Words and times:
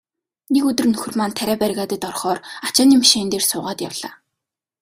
Нэг 0.53 0.63
өдөр 0.69 0.87
нөхөр 0.91 1.13
маань 1.19 1.35
тариа 1.39 1.55
бригад 1.63 1.91
орохоор 2.09 2.39
ачааны 2.67 2.95
машин 3.01 3.27
дээр 3.31 3.43
суугаад 3.49 3.79
явлаа. 3.87 4.13